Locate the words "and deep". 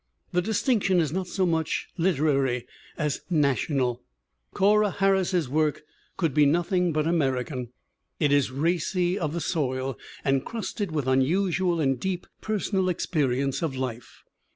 11.79-12.25